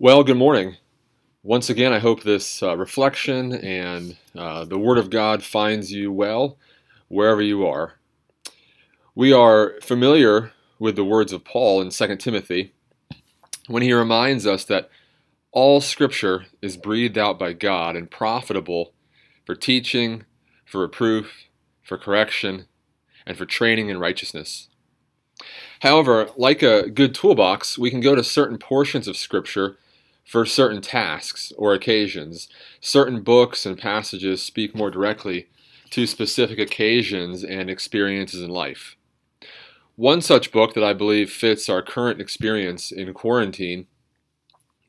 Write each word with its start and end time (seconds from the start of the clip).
Well, 0.00 0.24
good 0.24 0.36
morning. 0.36 0.76
Once 1.44 1.70
again, 1.70 1.92
I 1.92 2.00
hope 2.00 2.24
this 2.24 2.64
uh, 2.64 2.76
reflection 2.76 3.52
and 3.52 4.16
uh, 4.34 4.64
the 4.64 4.76
Word 4.76 4.98
of 4.98 5.08
God 5.08 5.44
finds 5.44 5.92
you 5.92 6.10
well 6.10 6.58
wherever 7.06 7.40
you 7.40 7.64
are. 7.64 7.94
We 9.14 9.32
are 9.32 9.74
familiar 9.82 10.50
with 10.80 10.96
the 10.96 11.04
words 11.04 11.32
of 11.32 11.44
Paul 11.44 11.80
in 11.80 11.90
2 11.90 12.16
Timothy 12.16 12.74
when 13.68 13.84
he 13.84 13.92
reminds 13.92 14.48
us 14.48 14.64
that 14.64 14.90
all 15.52 15.80
Scripture 15.80 16.46
is 16.60 16.76
breathed 16.76 17.16
out 17.16 17.38
by 17.38 17.52
God 17.52 17.94
and 17.94 18.10
profitable 18.10 18.94
for 19.46 19.54
teaching, 19.54 20.24
for 20.64 20.80
reproof, 20.80 21.44
for 21.84 21.96
correction, 21.96 22.66
and 23.24 23.38
for 23.38 23.46
training 23.46 23.90
in 23.90 24.00
righteousness. 24.00 24.68
However, 25.82 26.30
like 26.36 26.62
a 26.64 26.90
good 26.90 27.14
toolbox, 27.14 27.78
we 27.78 27.90
can 27.90 28.00
go 28.00 28.16
to 28.16 28.24
certain 28.24 28.58
portions 28.58 29.06
of 29.06 29.16
Scripture 29.16 29.78
for 30.24 30.46
certain 30.46 30.80
tasks 30.80 31.52
or 31.56 31.74
occasions. 31.74 32.48
Certain 32.80 33.22
books 33.22 33.66
and 33.66 33.78
passages 33.78 34.42
speak 34.42 34.74
more 34.74 34.90
directly 34.90 35.48
to 35.90 36.06
specific 36.06 36.58
occasions 36.58 37.44
and 37.44 37.70
experiences 37.70 38.42
in 38.42 38.50
life. 38.50 38.96
One 39.96 40.20
such 40.20 40.50
book 40.50 40.74
that 40.74 40.82
I 40.82 40.92
believe 40.92 41.30
fits 41.30 41.68
our 41.68 41.82
current 41.82 42.20
experience 42.20 42.90
in 42.90 43.12
quarantine 43.14 43.86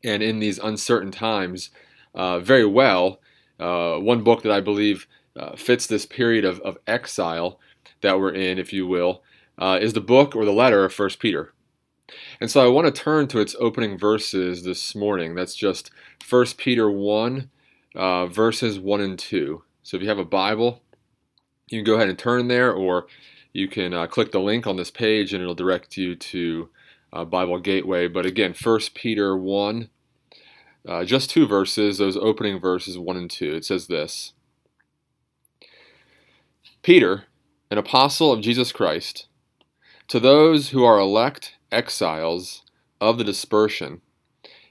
and 0.03 0.23
in 0.23 0.40
these 0.40 0.57
uncertain 0.57 1.12
times 1.12 1.70
uh, 2.15 2.40
very 2.40 2.65
well, 2.65 3.20
uh, 3.59 3.98
one 3.98 4.23
book 4.23 4.41
that 4.43 4.52
I 4.52 4.62
believe 4.62 5.05
uh, 5.38 5.55
fits 5.55 5.85
this 5.85 6.05
period 6.05 6.45
of, 6.45 6.59
of 6.62 6.77
exile 6.88 7.59
that 8.02 8.20
we're 8.20 8.34
in, 8.34 8.57
if 8.57 8.71
you 8.71 8.88
will, 8.88 9.21
uh, 9.57 9.77
is 9.81 9.93
the 9.93 10.02
book 10.02 10.35
or 10.35 10.45
the 10.45 10.52
letter 10.52 10.85
of 10.85 10.93
First 10.93 11.20
Peter. 11.20 11.54
And 12.40 12.52
so 12.52 12.64
I 12.64 12.68
want 12.68 12.86
to 12.88 13.02
turn 13.02 13.27
to 13.30 13.40
its 13.40 13.55
opening 13.59 13.98
verses 13.98 14.63
this 14.63 14.96
morning. 14.96 15.36
That's 15.36 15.55
just 15.55 15.91
1 16.27 16.46
Peter 16.58 16.90
1, 16.90 17.49
uh, 17.96 18.27
verses 18.27 18.79
1 18.79 19.02
and 19.02 19.18
2. 19.18 19.63
So 19.84 19.98
if 19.98 20.04
you 20.04 20.10
have 20.10 20.20
a 20.20 20.26
Bible, 20.26 20.82
you 21.68 21.79
can 21.79 21.85
go 21.85 21.96
ahead 21.96 22.10
and 22.10 22.18
turn 22.18 22.48
there, 22.48 22.71
or 22.71 23.07
you 23.54 23.68
can 23.68 23.94
uh, 23.94 24.07
click 24.07 24.32
the 24.32 24.40
link 24.40 24.68
on 24.68 24.76
this 24.76 24.91
page 24.91 25.34
and 25.34 25.41
it'll 25.41 25.55
direct 25.55 25.98
you 25.98 26.16
to 26.16 26.70
uh, 27.13 27.26
Bible 27.26 27.60
Gateway. 27.60 28.07
But 28.07 28.26
again, 28.26 28.54
1 28.54 28.79
Peter 28.94 29.38
1, 29.38 29.90
uh, 30.88 31.05
just 31.05 31.29
two 31.29 31.48
verses, 31.48 31.98
those 31.98 32.18
opening 32.18 32.60
verses 32.60 32.98
1 32.98 33.18
and 33.18 33.32
2. 33.32 33.55
It 33.55 33.66
says 33.66 33.88
this 33.88 34.34
Peter, 36.84 37.26
an 37.72 37.77
apostle 37.77 38.32
of 38.32 38.41
Jesus 38.41 38.72
Christ, 38.72 39.27
to 40.07 40.20
those 40.20 40.70
who 40.70 40.84
are 40.84 40.99
elect 40.99 41.55
exiles 41.76 42.63
of 43.01 43.18
the 43.18 43.23
dispersion 43.23 44.01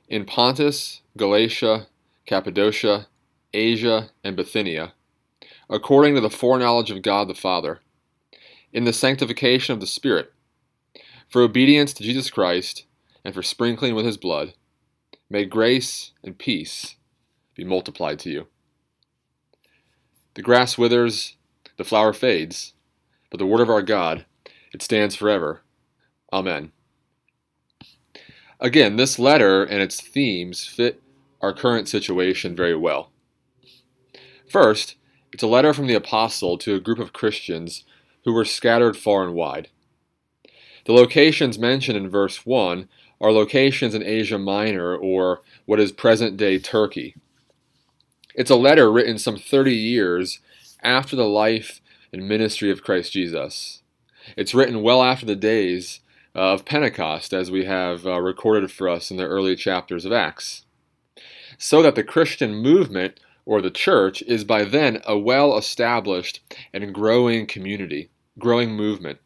in 0.08 0.24
Pontus, 0.24 1.02
Galatia, 1.16 1.86
Cappadocia, 2.26 3.06
Asia, 3.52 4.10
and 4.24 4.36
Bithynia, 4.36 4.94
according 5.68 6.14
to 6.14 6.20
the 6.20 6.30
foreknowledge 6.30 6.90
of 6.90 7.02
God 7.02 7.28
the 7.28 7.34
Father, 7.34 7.80
in 8.72 8.84
the 8.84 8.92
sanctification 8.92 9.72
of 9.72 9.80
the 9.80 9.86
Spirit, 9.86 10.32
for 11.28 11.42
obedience 11.42 11.92
to 11.94 12.02
Jesus 12.02 12.30
Christ, 12.30 12.84
and 13.24 13.34
for 13.34 13.42
sprinkling 13.42 13.94
with 13.94 14.04
his 14.04 14.16
blood, 14.16 14.54
may 15.30 15.44
grace 15.44 16.12
and 16.22 16.38
peace 16.38 16.96
be 17.54 17.64
multiplied 17.64 18.18
to 18.20 18.30
you. 18.30 18.46
The 20.34 20.42
grass 20.42 20.76
withers, 20.76 21.36
the 21.76 21.84
flower 21.84 22.12
fades, 22.12 22.74
but 23.30 23.38
the 23.38 23.46
word 23.46 23.60
of 23.60 23.70
our 23.70 23.82
God, 23.82 24.26
it 24.72 24.82
stands 24.82 25.14
forever. 25.14 25.62
Amen. 26.32 26.72
Again, 28.60 28.96
this 28.96 29.18
letter 29.18 29.64
and 29.64 29.82
its 29.82 30.00
themes 30.00 30.64
fit 30.64 31.02
our 31.40 31.52
current 31.52 31.88
situation 31.88 32.56
very 32.56 32.76
well. 32.76 33.10
First, 34.48 34.96
it's 35.32 35.42
a 35.42 35.48
letter 35.48 35.74
from 35.74 35.86
the 35.86 35.94
apostle 35.94 36.56
to 36.58 36.74
a 36.74 36.80
group 36.80 36.98
of 36.98 37.12
Christians 37.12 37.84
who 38.24 38.32
were 38.32 38.44
scattered 38.44 38.96
far 38.96 39.24
and 39.24 39.34
wide. 39.34 39.68
The 40.86 40.92
locations 40.92 41.58
mentioned 41.58 41.96
in 41.96 42.08
verse 42.08 42.46
1 42.46 42.88
are 43.20 43.32
locations 43.32 43.94
in 43.94 44.02
Asia 44.02 44.38
Minor 44.38 44.96
or 44.96 45.42
what 45.64 45.80
is 45.80 45.92
present 45.92 46.36
day 46.36 46.58
Turkey. 46.58 47.16
It's 48.34 48.50
a 48.50 48.56
letter 48.56 48.90
written 48.90 49.18
some 49.18 49.36
30 49.36 49.72
years 49.74 50.40
after 50.82 51.16
the 51.16 51.28
life 51.28 51.80
and 52.12 52.28
ministry 52.28 52.70
of 52.70 52.82
Christ 52.82 53.12
Jesus. 53.12 53.82
It's 54.36 54.54
written 54.54 54.82
well 54.82 55.02
after 55.02 55.26
the 55.26 55.36
days 55.36 56.00
of 56.34 56.64
Pentecost, 56.64 57.32
as 57.32 57.50
we 57.50 57.64
have 57.64 58.06
uh, 58.06 58.20
recorded 58.20 58.70
for 58.70 58.88
us 58.88 59.10
in 59.10 59.16
the 59.16 59.26
early 59.26 59.54
chapters 59.56 60.04
of 60.04 60.12
Acts. 60.12 60.64
So 61.58 61.82
that 61.82 61.94
the 61.94 62.02
Christian 62.02 62.56
movement, 62.56 63.20
or 63.46 63.60
the 63.60 63.70
church, 63.70 64.22
is 64.22 64.44
by 64.44 64.64
then 64.64 65.00
a 65.06 65.16
well 65.16 65.56
established 65.56 66.40
and 66.72 66.94
growing 66.94 67.46
community, 67.46 68.10
growing 68.38 68.72
movement. 68.72 69.20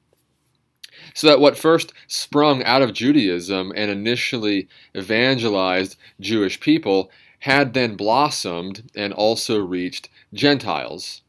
So 1.14 1.28
that 1.28 1.41
what 1.41 1.56
first 1.56 1.92
sprung 2.06 2.62
out 2.64 2.82
of 2.82 2.92
Judaism 2.92 3.72
and 3.74 3.91
initially 3.91 4.68
evangelized 4.97 5.97
Jewish 6.20 6.60
people 6.60 7.10
had 7.41 7.72
then 7.72 7.97
blossomed 7.97 8.91
and 8.94 9.12
also 9.12 9.58
reached 9.58 10.08
Gentiles. 10.34 11.22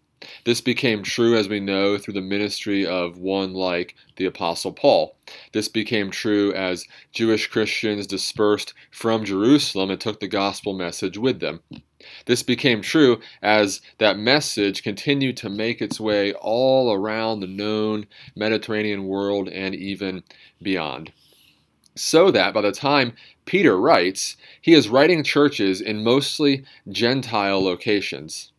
This 0.44 0.60
became 0.60 1.02
true, 1.02 1.38
as 1.38 1.48
we 1.48 1.62
know, 1.62 1.98
through 1.98 2.16
the 2.16 2.22
ministry 2.22 2.86
of 2.86 3.18
one 3.18 3.54
like 3.54 3.96
the 4.18 4.26
Apostle 4.26 4.74
Paul. 4.74 5.16
This 5.54 5.70
became 5.70 6.12
true 6.12 6.54
as 6.54 6.86
Jewish 7.14 7.48
Christians 7.48 8.06
dispersed 8.06 8.74
from 8.92 9.24
Jerusalem 9.24 9.90
and 9.90 10.02
took 10.02 10.20
the 10.20 10.28
gospel 10.28 10.74
message 10.74 11.18
with 11.18 11.40
them. 11.40 11.62
This 12.26 12.44
became 12.44 12.82
true 12.82 13.22
as 13.42 13.80
that 13.98 14.20
message 14.20 14.84
continued 14.84 15.38
to 15.38 15.50
make 15.50 15.82
its 15.82 16.00
way 16.00 16.34
all 16.34 16.92
around 16.92 17.40
the 17.40 17.48
known 17.48 18.06
Mediterranean 18.36 19.06
world 19.06 19.48
and 19.48 19.74
even 19.74 20.24
beyond. 20.62 21.14
So 21.96 22.32
that 22.32 22.54
by 22.54 22.62
the 22.62 22.72
time 22.72 23.14
Peter 23.46 23.80
writes, 23.80 24.38
he 24.62 24.74
is 24.74 24.90
writing 24.90 25.24
churches 25.24 25.82
in 25.82 26.04
mostly 26.04 26.64
Gentile 26.90 27.64
locations. 27.64 28.52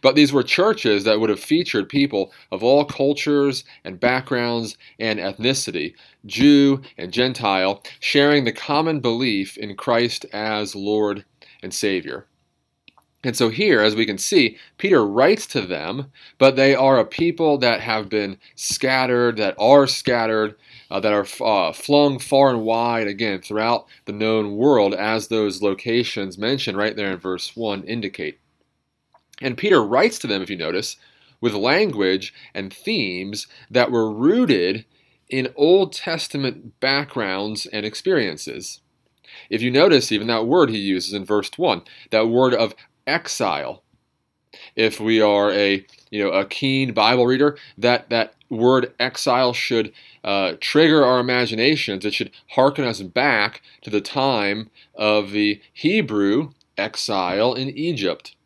But 0.00 0.14
these 0.14 0.32
were 0.32 0.42
churches 0.42 1.04
that 1.04 1.20
would 1.20 1.30
have 1.30 1.40
featured 1.40 1.88
people 1.88 2.32
of 2.50 2.62
all 2.62 2.84
cultures 2.84 3.64
and 3.84 4.00
backgrounds 4.00 4.76
and 4.98 5.18
ethnicity, 5.18 5.94
Jew 6.26 6.82
and 6.96 7.12
Gentile, 7.12 7.82
sharing 8.00 8.44
the 8.44 8.52
common 8.52 9.00
belief 9.00 9.56
in 9.56 9.76
Christ 9.76 10.24
as 10.32 10.74
Lord 10.74 11.24
and 11.62 11.72
Savior. 11.72 12.26
And 13.24 13.36
so 13.36 13.50
here, 13.50 13.80
as 13.80 13.94
we 13.94 14.04
can 14.04 14.18
see, 14.18 14.58
Peter 14.78 15.06
writes 15.06 15.46
to 15.48 15.60
them, 15.60 16.10
but 16.38 16.56
they 16.56 16.74
are 16.74 16.98
a 16.98 17.04
people 17.04 17.56
that 17.58 17.80
have 17.80 18.08
been 18.08 18.38
scattered, 18.56 19.36
that 19.36 19.54
are 19.58 19.86
scattered, 19.86 20.56
uh, 20.90 20.98
that 20.98 21.12
are 21.12 21.26
uh, 21.40 21.72
flung 21.72 22.18
far 22.18 22.50
and 22.50 22.62
wide, 22.62 23.06
again, 23.06 23.40
throughout 23.40 23.86
the 24.06 24.12
known 24.12 24.56
world, 24.56 24.92
as 24.92 25.28
those 25.28 25.62
locations 25.62 26.36
mentioned 26.36 26.76
right 26.76 26.96
there 26.96 27.12
in 27.12 27.18
verse 27.18 27.54
1 27.54 27.84
indicate. 27.84 28.40
And 29.42 29.58
Peter 29.58 29.84
writes 29.84 30.18
to 30.20 30.26
them, 30.26 30.40
if 30.40 30.48
you 30.48 30.56
notice, 30.56 30.96
with 31.40 31.52
language 31.54 32.32
and 32.54 32.72
themes 32.72 33.46
that 33.70 33.90
were 33.90 34.10
rooted 34.10 34.86
in 35.28 35.52
Old 35.56 35.92
Testament 35.92 36.78
backgrounds 36.80 37.66
and 37.66 37.84
experiences. 37.84 38.80
If 39.50 39.62
you 39.62 39.70
notice, 39.70 40.12
even 40.12 40.28
that 40.28 40.46
word 40.46 40.70
he 40.70 40.78
uses 40.78 41.12
in 41.12 41.24
verse 41.24 41.50
1, 41.56 41.82
that 42.10 42.28
word 42.28 42.54
of 42.54 42.74
exile. 43.06 43.82
If 44.76 45.00
we 45.00 45.20
are 45.20 45.50
a 45.50 45.84
you 46.10 46.22
know 46.22 46.30
a 46.30 46.44
keen 46.44 46.92
Bible 46.92 47.26
reader, 47.26 47.56
that 47.78 48.10
that 48.10 48.34
word 48.50 48.92
exile 49.00 49.54
should 49.54 49.92
uh, 50.22 50.54
trigger 50.60 51.04
our 51.04 51.20
imaginations. 51.20 52.04
It 52.04 52.12
should 52.12 52.30
hearken 52.50 52.84
us 52.84 53.00
back 53.00 53.62
to 53.80 53.88
the 53.88 54.02
time 54.02 54.68
of 54.94 55.30
the 55.30 55.62
Hebrew 55.72 56.50
exile 56.76 57.54
in 57.54 57.70
Egypt 57.70 58.36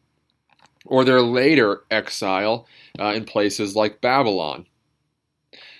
or 0.86 1.04
their 1.04 1.20
later 1.22 1.82
exile 1.90 2.66
uh, 2.98 3.12
in 3.14 3.24
places 3.24 3.76
like 3.76 4.00
Babylon. 4.00 4.66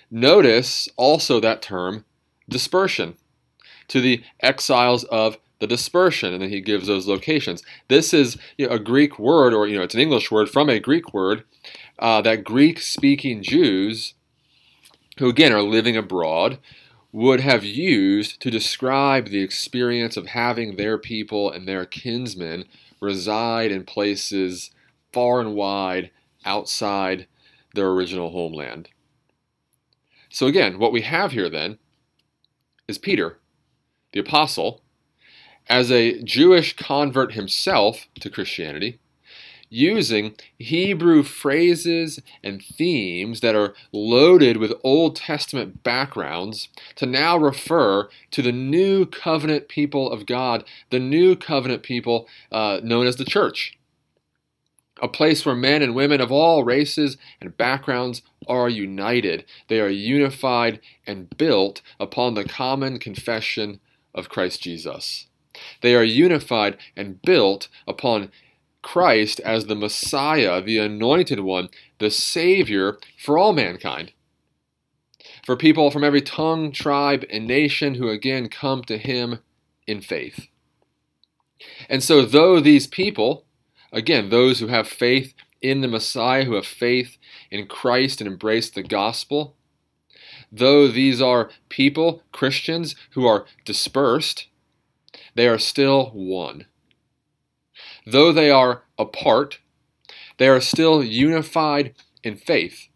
Notice 0.09 0.87
also 0.95 1.39
that 1.39 1.61
term 1.61 2.05
dispersion 2.49 3.15
to 3.89 4.01
the 4.01 4.23
exiles 4.41 5.03
of 5.05 5.37
the 5.59 5.67
dispersion, 5.67 6.33
and 6.33 6.41
then 6.41 6.49
he 6.49 6.61
gives 6.61 6.87
those 6.87 7.07
locations. 7.07 7.63
This 7.87 8.13
is 8.13 8.37
you 8.57 8.67
know, 8.67 8.75
a 8.75 8.79
Greek 8.79 9.17
word, 9.17 9.53
or 9.53 9.67
you 9.67 9.77
know, 9.77 9.83
it's 9.83 9.95
an 9.95 10.01
English 10.01 10.29
word 10.29 10.49
from 10.49 10.69
a 10.69 10.79
Greek 10.79 11.13
word 11.13 11.43
uh, 11.99 12.21
that 12.21 12.43
Greek-speaking 12.43 13.41
Jews, 13.41 14.13
who 15.17 15.29
again 15.29 15.51
are 15.51 15.63
living 15.63 15.97
abroad, 15.97 16.59
would 17.11 17.39
have 17.39 17.63
used 17.63 18.39
to 18.41 18.51
describe 18.51 19.29
the 19.29 19.41
experience 19.41 20.15
of 20.15 20.27
having 20.27 20.75
their 20.75 20.97
people 20.97 21.51
and 21.51 21.67
their 21.67 21.85
kinsmen 21.85 22.65
reside 23.01 23.71
in 23.71 23.83
places 23.83 24.71
far 25.13 25.39
and 25.39 25.55
wide 25.55 26.11
outside 26.45 27.27
their 27.73 27.89
original 27.89 28.31
homeland. 28.31 28.89
So, 30.29 30.47
again, 30.47 30.79
what 30.79 30.91
we 30.91 31.01
have 31.01 31.31
here 31.31 31.49
then 31.49 31.77
is 32.87 32.97
Peter, 32.97 33.39
the 34.13 34.19
apostle, 34.19 34.81
as 35.69 35.91
a 35.91 36.21
Jewish 36.23 36.75
convert 36.75 37.33
himself 37.33 38.07
to 38.19 38.29
Christianity, 38.29 38.99
using 39.69 40.35
Hebrew 40.57 41.23
phrases 41.23 42.21
and 42.43 42.61
themes 42.63 43.41
that 43.41 43.55
are 43.55 43.73
loaded 43.91 44.57
with 44.57 44.73
Old 44.83 45.15
Testament 45.15 45.83
backgrounds 45.83 46.69
to 46.95 47.05
now 47.05 47.37
refer 47.37 48.09
to 48.31 48.41
the 48.41 48.51
new 48.51 49.05
covenant 49.05 49.67
people 49.67 50.09
of 50.09 50.25
God, 50.25 50.63
the 50.89 50.99
new 50.99 51.35
covenant 51.35 51.83
people 51.83 52.27
uh, 52.51 52.79
known 52.81 53.07
as 53.07 53.17
the 53.17 53.25
church. 53.25 53.76
A 55.01 55.07
place 55.07 55.45
where 55.45 55.55
men 55.55 55.81
and 55.81 55.93
women 55.93 56.21
of 56.21 56.31
all 56.31 56.63
races 56.63 57.17
and 57.39 57.57
backgrounds 57.57 58.21
are 58.47 58.69
united. 58.69 59.45
They 59.67 59.79
are 59.79 59.89
unified 59.89 60.79
and 61.05 61.35
built 61.37 61.81
upon 61.99 62.33
the 62.33 62.45
common 62.45 62.99
confession 62.99 63.79
of 64.15 64.29
Christ 64.29 64.61
Jesus. 64.61 65.27
They 65.81 65.95
are 65.95 66.03
unified 66.03 66.77
and 66.95 67.21
built 67.21 67.67
upon 67.87 68.31
Christ 68.81 69.39
as 69.41 69.65
the 69.65 69.75
Messiah, 69.75 70.61
the 70.61 70.77
Anointed 70.77 71.39
One, 71.41 71.69
the 71.99 72.09
Savior 72.09 72.97
for 73.17 73.37
all 73.37 73.53
mankind. 73.53 74.13
For 75.45 75.55
people 75.55 75.91
from 75.91 76.03
every 76.03 76.21
tongue, 76.21 76.71
tribe, 76.71 77.25
and 77.29 77.47
nation 77.47 77.95
who 77.95 78.09
again 78.09 78.49
come 78.49 78.83
to 78.83 78.97
Him 78.97 79.39
in 79.85 80.01
faith. 80.01 80.47
And 81.89 82.03
so, 82.03 82.23
though 82.23 82.59
these 82.59 82.87
people, 82.87 83.46
again, 83.91 84.29
those 84.29 84.59
who 84.59 84.67
have 84.67 84.87
faith 84.87 85.33
in 85.61 85.81
the 85.81 85.87
Messiah, 85.87 86.45
who 86.45 86.53
have 86.55 86.65
faith 86.65 87.17
in 87.49 87.67
Christ 87.67 88.21
and 88.21 88.27
embrace 88.27 88.69
the 88.69 88.83
gospel, 88.83 89.55
though 90.51 90.87
these 90.87 91.21
are 91.21 91.49
people, 91.69 92.21
Christians, 92.31 92.95
who 93.11 93.25
are 93.25 93.45
dispersed, 93.65 94.47
they 95.35 95.47
are 95.47 95.57
still 95.57 96.07
one. 96.11 96.65
Though 98.05 98.31
they 98.31 98.49
are 98.49 98.83
apart, 98.97 99.59
they 100.37 100.47
are 100.47 100.61
still 100.61 101.03
unified 101.03 101.93
in 102.23 102.37
faith. 102.37 102.87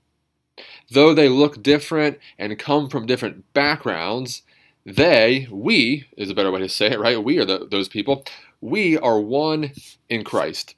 Though 0.92 1.14
they 1.14 1.30
look 1.30 1.64
different 1.64 2.20
and 2.38 2.58
come 2.60 2.90
from 2.90 3.06
different 3.06 3.54
backgrounds, 3.54 4.44
they, 4.86 5.48
we, 5.52 6.08
is 6.18 6.30
a 6.30 6.36
better 6.36 6.52
way 6.52 6.60
to 6.60 6.70
say 6.70 6.92
it, 6.92 7.00
right? 7.00 7.24
We 7.24 7.38
are 7.38 7.46
the, 7.46 7.68
those 7.70 7.88
people. 7.88 8.24
We 8.60 8.98
are 8.98 9.20
one 9.20 9.72
in 10.10 10.24
Christ. 10.24 10.76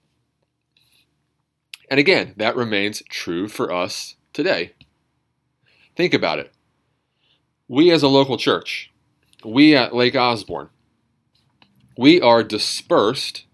And 1.90 2.00
again, 2.00 2.34
that 2.38 2.56
remains 2.56 3.04
true 3.10 3.48
for 3.48 3.72
us 3.72 4.16
today. 4.34 4.74
Think 5.96 6.14
about 6.14 6.40
it. 6.40 6.52
We, 7.68 7.92
as 7.92 8.04
a 8.04 8.08
local 8.08 8.38
church, 8.38 8.92
we 9.44 9.76
at 9.76 9.96
Lake 9.96 10.16
Osborne, 10.16 10.70
we 11.98 12.20
are 12.20 12.44
dispersed 12.44 13.46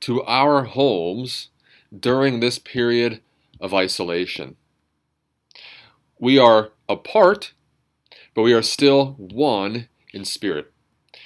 to 0.00 0.22
our 0.24 0.64
homes 0.64 1.48
during 1.96 2.40
this 2.40 2.58
period 2.58 3.20
of 3.60 3.74
isolation. 3.74 4.56
We 6.18 6.38
are 6.38 6.70
apart, 6.88 7.52
but 8.34 8.42
we 8.42 8.52
are 8.52 8.62
still 8.62 9.12
one 9.18 9.88
in 10.12 10.24
spirit. 10.24 10.72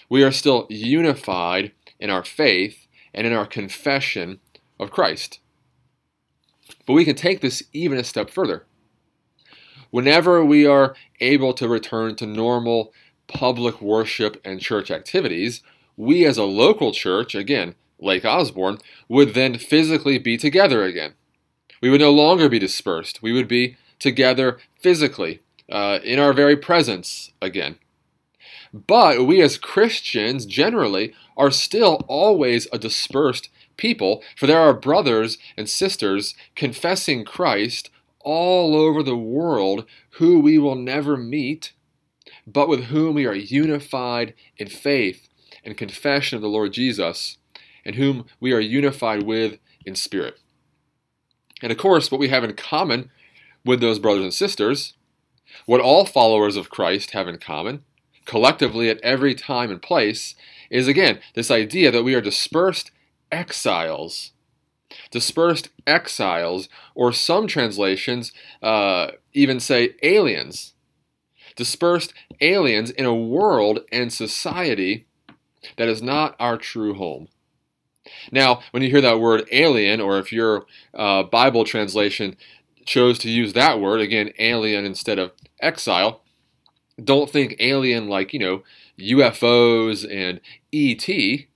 We 0.09 0.23
are 0.23 0.33
still 0.33 0.67
unified 0.69 1.73
in 1.99 2.11
our 2.11 2.25
faith 2.25 2.87
and 3.15 3.27
in 3.27 3.33
our 3.33 3.47
confession 3.47 4.41
of 4.79 4.91
Christ. 4.91 5.41
But 6.87 6.95
we 6.95 7.05
can 7.05 7.17
take 7.17 7.41
this 7.41 7.63
even 7.73 7.99
a 7.99 8.05
step 8.05 8.31
further. 8.31 8.65
Whenever 9.91 10.45
we 10.45 10.67
are 10.67 10.95
able 11.21 11.53
to 11.55 11.69
return 11.69 12.17
to 12.17 12.27
normal 12.27 12.93
public 13.29 13.81
worship 13.81 14.41
and 14.45 14.61
church 14.61 14.91
activities, 14.91 15.63
we 15.97 16.25
as 16.27 16.39
a 16.39 16.45
local 16.45 16.93
church, 16.93 17.35
again, 17.35 17.75
Lake 17.99 18.25
Osborne, 18.25 18.79
would 19.09 19.35
then 19.35 19.59
physically 19.59 20.19
be 20.19 20.37
together 20.37 20.85
again. 20.85 21.15
We 21.81 21.91
would 21.91 22.01
no 22.01 22.13
longer 22.13 22.49
be 22.49 22.59
dispersed. 22.59 23.23
We 23.23 23.33
would 23.33 23.49
be 23.49 23.77
together 23.99 24.59
physically, 24.81 25.41
uh, 25.71 26.01
in 26.05 26.19
our 26.19 26.33
very 26.33 26.57
presence 26.57 27.33
again. 27.41 27.79
But 28.73 29.27
we 29.27 29.41
as 29.41 29.57
Christians 29.57 30.45
generally 30.45 31.15
are 31.37 31.51
still 31.51 32.05
always 32.09 32.69
a 32.73 32.79
dispersed 32.79 33.49
people, 33.77 34.23
for 34.37 34.47
there 34.47 34.61
are 34.61 34.75
brothers 34.75 35.39
and 35.57 35.69
sisters 35.69 36.35
confessing 36.55 37.25
Christ 37.25 37.91
all 38.21 38.75
over 38.75 39.03
the 39.03 39.17
world 39.17 39.87
who 40.13 40.41
we 40.41 40.59
will 40.59 40.75
never 40.75 41.17
meet, 41.17 41.73
but 42.47 42.69
with 42.69 42.85
whom 42.85 43.15
we 43.15 43.27
are 43.27 43.35
unified 43.35 44.35
in 44.57 44.69
faith 44.69 45.29
and 45.65 45.77
confession 45.77 46.37
of 46.37 46.43
the 46.43 46.49
Lord 46.49 46.73
Jesus 46.73 47.39
and 47.85 47.95
whom 47.95 48.27
we 48.41 48.53
are 48.53 48.61
unified 48.61 49.23
with 49.23 49.59
in 49.85 49.95
spirit. 49.95 50.39
And 51.63 51.73
of 51.73 51.79
course, 51.79 52.11
what 52.11 52.21
we 52.21 52.29
have 52.29 52.45
in 52.45 52.55
common 52.55 53.11
with 53.65 53.81
those 53.81 53.99
brothers 53.99 54.25
and 54.25 54.35
sisters, 54.35 54.95
what 55.65 55.81
all 55.81 56.05
followers 56.05 56.57
of 56.57 56.69
Christ 56.69 57.13
have 57.13 57.29
in 57.29 57.39
common, 57.39 57.85
collectively 58.25 58.91
at 58.91 59.01
every 59.03 59.35
time 59.35 59.71
and 59.71 59.81
place, 59.81 60.35
is 60.69 60.89
again 60.89 61.21
this 61.35 61.51
idea 61.51 61.91
that 61.91 62.03
we 62.03 62.15
are 62.15 62.21
dispersed 62.21 62.91
exiles. 63.31 64.33
Dispersed 65.11 65.71
exiles, 65.87 66.69
or 66.95 67.13
some 67.13 67.47
translations 67.47 68.33
uh, 68.63 69.13
even 69.33 69.61
say 69.61 69.95
aliens. 70.03 70.75
Dispersed 71.57 72.15
aliens 72.41 72.91
in 72.91 73.05
a 73.05 73.15
world 73.15 73.81
and 73.91 74.13
society 74.13 75.07
that 75.77 75.89
is 75.89 76.03
not 76.03 76.37
our 76.39 76.57
true 76.57 76.95
home. 76.95 77.29
Now, 78.31 78.61
when 78.71 78.83
you 78.83 78.91
hear 78.91 79.01
that 79.01 79.21
word 79.21 79.49
alien, 79.51 80.01
or 80.01 80.19
if 80.19 80.33
your 80.33 80.67
uh, 80.95 81.25
Bible 81.25 81.65
translation 81.65 82.37
chose 82.85 83.19
to 83.21 83.31
use 83.31 83.53
that 83.55 83.81
word, 83.81 84.01
again, 84.01 84.33
alien 84.39 84.85
instead 84.85 85.19
of 85.19 85.33
exile, 85.61 86.23
don't 87.03 87.31
think 87.31 87.57
alien 87.59 88.09
like, 88.09 88.33
you 88.33 88.39
know, 88.39 88.63
UFOs 88.99 90.07
and 90.09 90.41
ET. 90.73 91.47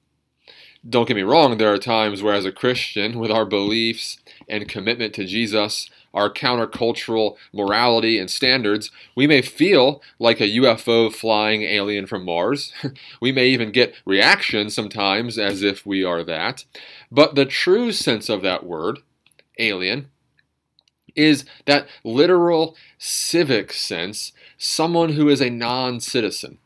Don't 0.89 1.07
get 1.07 1.17
me 1.17 1.23
wrong, 1.23 1.59
there 1.59 1.73
are 1.73 1.79
times 1.79 2.23
where, 2.23 2.35
as 2.35 2.47
a 2.47 2.53
Christian, 2.53 3.19
with 3.19 3.31
our 3.31 3.45
beliefs 3.45 4.19
and 4.49 4.67
commitment 4.67 5.13
to 5.15 5.27
Jesus, 5.27 5.91
our 6.15 6.33
countercultural 6.33 7.37
morality 7.53 8.19
and 8.19 8.31
standards, 8.31 8.91
we 9.15 9.27
may 9.27 9.43
feel 9.43 10.03
like 10.19 10.41
a 10.41 10.49
UFO 10.49 11.13
flying 11.13 11.63
alien 11.63 12.07
from 12.07 12.25
Mars. 12.25 12.73
we 13.21 13.31
may 13.31 13.49
even 13.49 13.73
get 13.73 13.95
reactions 14.07 14.75
sometimes 14.75 15.39
as 15.39 15.63
if 15.63 15.85
we 15.85 16.03
are 16.03 16.25
that. 16.25 16.65
But 17.13 17.35
the 17.35 17.45
true 17.45 17.93
sense 17.93 18.31
of 18.31 18.41
that 18.43 18.65
word, 18.65 19.01
alien, 19.59 20.11
is 21.15 21.45
that 21.67 21.89
literal 22.05 22.75
civic 22.99 23.73
sense, 23.73 24.33
someone 24.57 25.11
who 25.11 25.29
is 25.29 25.43
a 25.43 25.51
non 25.51 26.01
citizen. 26.01 26.59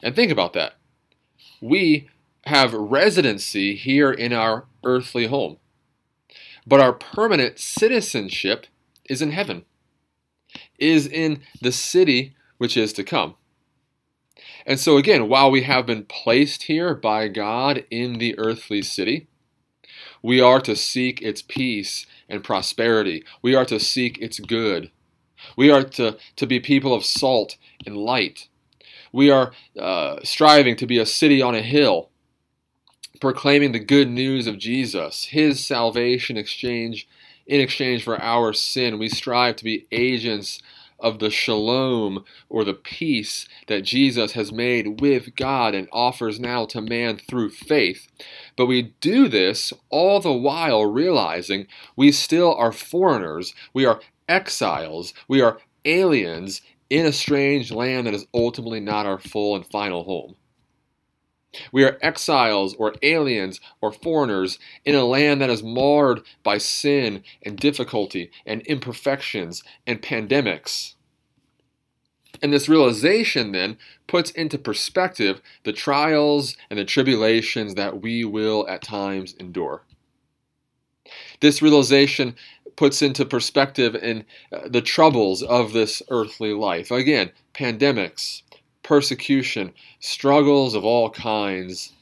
And 0.00 0.14
think 0.14 0.30
about 0.30 0.52
that. 0.52 0.74
We 1.60 2.08
have 2.44 2.72
residency 2.72 3.74
here 3.76 4.10
in 4.12 4.32
our 4.32 4.66
earthly 4.84 5.26
home 5.26 5.58
but 6.66 6.80
our 6.80 6.92
permanent 6.92 7.58
citizenship 7.58 8.66
is 9.08 9.20
in 9.20 9.32
heaven, 9.32 9.64
is 10.78 11.06
in 11.06 11.42
the 11.60 11.72
city 11.72 12.34
which 12.58 12.76
is 12.76 12.92
to 12.94 13.04
come. 13.04 13.34
And 14.64 14.78
so, 14.78 14.96
again, 14.96 15.28
while 15.28 15.50
we 15.50 15.62
have 15.62 15.86
been 15.86 16.04
placed 16.04 16.64
here 16.64 16.94
by 16.94 17.28
God 17.28 17.84
in 17.90 18.18
the 18.18 18.38
earthly 18.38 18.82
city, 18.82 19.26
we 20.22 20.40
are 20.40 20.60
to 20.60 20.76
seek 20.76 21.20
its 21.20 21.42
peace 21.42 22.06
and 22.28 22.44
prosperity. 22.44 23.24
We 23.42 23.56
are 23.56 23.64
to 23.64 23.80
seek 23.80 24.18
its 24.18 24.38
good. 24.38 24.92
We 25.56 25.70
are 25.70 25.82
to, 25.82 26.16
to 26.36 26.46
be 26.46 26.60
people 26.60 26.94
of 26.94 27.04
salt 27.04 27.56
and 27.84 27.96
light. 27.96 28.46
We 29.12 29.30
are 29.30 29.52
uh, 29.76 30.18
striving 30.22 30.76
to 30.76 30.86
be 30.86 30.98
a 30.98 31.06
city 31.06 31.42
on 31.42 31.56
a 31.56 31.62
hill 31.62 32.11
proclaiming 33.22 33.70
the 33.70 33.78
good 33.78 34.10
news 34.10 34.48
of 34.48 34.58
Jesus, 34.58 35.26
his 35.26 35.64
salvation 35.64 36.36
exchange 36.36 37.06
in 37.46 37.60
exchange 37.60 38.02
for 38.02 38.20
our 38.20 38.52
sin. 38.52 38.98
We 38.98 39.08
strive 39.08 39.54
to 39.56 39.64
be 39.64 39.86
agents 39.92 40.60
of 40.98 41.20
the 41.20 41.30
shalom 41.30 42.24
or 42.48 42.64
the 42.64 42.74
peace 42.74 43.46
that 43.68 43.82
Jesus 43.82 44.32
has 44.32 44.50
made 44.50 45.00
with 45.00 45.36
God 45.36 45.72
and 45.72 45.86
offers 45.92 46.40
now 46.40 46.64
to 46.66 46.80
man 46.80 47.16
through 47.16 47.50
faith. 47.50 48.08
But 48.56 48.66
we 48.66 48.92
do 49.00 49.28
this 49.28 49.72
all 49.88 50.18
the 50.18 50.32
while 50.32 50.84
realizing 50.84 51.68
we 51.94 52.10
still 52.10 52.52
are 52.52 52.72
foreigners, 52.72 53.54
we 53.72 53.84
are 53.84 54.00
exiles, 54.28 55.14
we 55.28 55.40
are 55.40 55.60
aliens 55.84 56.60
in 56.90 57.06
a 57.06 57.12
strange 57.12 57.70
land 57.70 58.08
that 58.08 58.14
is 58.14 58.26
ultimately 58.34 58.80
not 58.80 59.06
our 59.06 59.20
full 59.20 59.54
and 59.54 59.64
final 59.64 60.02
home. 60.02 60.34
We 61.70 61.84
are 61.84 61.98
exiles 62.00 62.74
or 62.74 62.94
aliens 63.02 63.60
or 63.80 63.92
foreigners 63.92 64.58
in 64.84 64.94
a 64.94 65.04
land 65.04 65.40
that 65.40 65.50
is 65.50 65.62
marred 65.62 66.22
by 66.42 66.58
sin 66.58 67.22
and 67.42 67.56
difficulty 67.58 68.30
and 68.46 68.62
imperfections 68.62 69.62
and 69.86 70.00
pandemics. 70.00 70.94
And 72.42 72.52
this 72.52 72.68
realization 72.68 73.52
then 73.52 73.76
puts 74.06 74.30
into 74.30 74.58
perspective 74.58 75.40
the 75.64 75.72
trials 75.72 76.56
and 76.70 76.78
the 76.78 76.84
tribulations 76.84 77.74
that 77.74 78.00
we 78.00 78.24
will 78.24 78.66
at 78.68 78.82
times 78.82 79.34
endure. 79.38 79.82
This 81.40 81.60
realization 81.60 82.34
puts 82.76 83.02
into 83.02 83.24
perspective 83.24 83.94
in 83.94 84.24
uh, 84.50 84.68
the 84.68 84.80
troubles 84.80 85.42
of 85.42 85.72
this 85.72 86.02
earthly 86.08 86.54
life. 86.54 86.90
Again, 86.90 87.30
pandemics, 87.54 88.42
persecution, 88.82 89.72
struggles 90.00 90.74
of 90.74 90.84
all 90.84 91.10
kinds 91.10 91.92